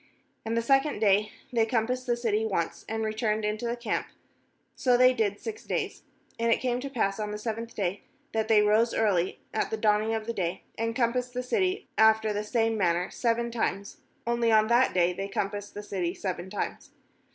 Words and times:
14And 0.47 0.55
the 0.55 0.63
second 0.63 0.97
day 0.97 1.31
they 1.53 1.63
compassed 1.63 2.07
the 2.07 2.17
city 2.17 2.43
once, 2.43 2.83
and 2.89 3.05
returned 3.05 3.45
into 3.45 3.67
the 3.67 3.75
camp; 3.75 4.07
so 4.75 4.97
they 4.97 5.13
did 5.13 5.39
six 5.39 5.63
days. 5.63 6.01
15And 6.39 6.51
it 6.53 6.59
came 6.59 6.79
to 6.79 6.89
pass 6.89 7.19
on 7.19 7.29
the 7.29 7.37
seventh 7.37 7.75
day, 7.75 8.01
that 8.33 8.47
they 8.47 8.63
rose 8.63 8.95
early 8.95 9.37
at 9.53 9.69
the 9.69 9.77
dawning 9.77 10.15
of 10.15 10.25
the 10.25 10.33
day, 10.33 10.63
and 10.75 10.95
compassed 10.95 11.35
the 11.35 11.43
city 11.43 11.87
after 11.99 12.33
the 12.33 12.43
same 12.43 12.79
man 12.79 12.95
ner 12.95 13.09
seven 13.11 13.51
times; 13.51 13.97
only 14.25 14.51
on 14.51 14.65
that 14.69 14.91
day 14.95 15.13
they 15.13 15.27
compassed 15.27 15.75
the 15.75 15.83
city 15.83 16.15
seven 16.15 16.49
times. 16.49 16.89